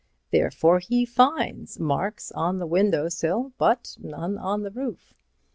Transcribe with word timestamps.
Therefore 0.31 0.79
he 0.79 1.05
finds 1.05 1.79
marks 1.79 2.31
on 2.31 2.57
the 2.57 2.65
window 2.65 3.07
sill 3.07 3.53
but 3.59 3.95
none 4.01 4.35
on 4.35 4.63
the 4.63 4.71
roof. 4.71 5.13